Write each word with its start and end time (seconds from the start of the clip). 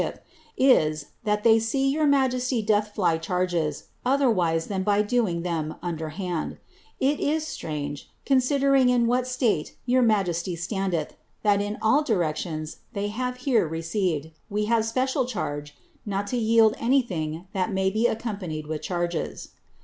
ip, 0.01 0.25
is, 0.57 1.05
that 1.25 1.43
they 1.43 1.59
see 1.59 1.87
your 1.87 2.07
majesty 2.07 2.63
doth 2.63 2.87
fly 2.95 3.19
charges, 3.19 3.89
otherwise 4.03 4.65
than 4.65 4.83
underhand. 5.83 6.57
It 6.99 7.19
is 7.19 7.45
strange, 7.45 8.09
considering 8.25 8.89
in 8.89 9.05
what 9.05 9.27
state 9.27 9.75
your 9.85 10.01
majesty 10.01 10.57
n 10.71 11.77
all 11.83 12.01
directions 12.01 12.77
that 12.93 13.01
we 13.03 13.07
have 13.09 13.37
here 13.45 13.67
receired, 13.67 14.31
wa 14.49 14.61
haTe 14.61 14.91
ipeeial 14.93 15.29
tald 15.29 16.27
to 16.71 16.79
anything 16.83 17.45
that 17.53 17.71
may 17.71 17.91
be 17.91 18.07
accompanied 18.07 18.65
with 18.65 18.81
chargea. 18.81 19.49